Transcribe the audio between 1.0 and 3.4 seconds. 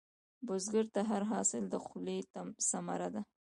هر حاصل د خولې ثمره ده